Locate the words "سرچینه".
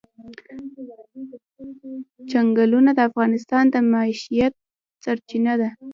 5.03-5.53